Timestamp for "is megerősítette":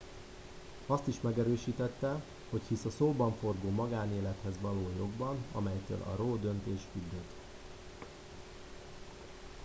1.07-2.21